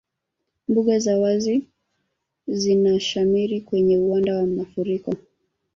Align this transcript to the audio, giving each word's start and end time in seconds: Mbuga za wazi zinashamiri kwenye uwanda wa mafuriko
Mbuga 0.67 0.99
za 0.99 1.17
wazi 1.17 1.67
zinashamiri 2.47 3.61
kwenye 3.61 3.97
uwanda 3.97 4.37
wa 4.37 4.45
mafuriko 4.45 5.13